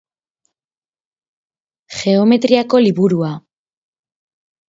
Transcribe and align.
Geometriako 1.97 2.81
liburua. 2.85 3.31